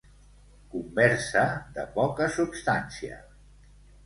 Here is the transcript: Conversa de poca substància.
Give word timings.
Conversa 0.71 1.43
de 1.77 1.85
poca 1.99 2.31
substància. 2.39 3.21